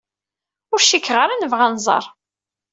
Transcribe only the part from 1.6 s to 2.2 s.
ad nẓer.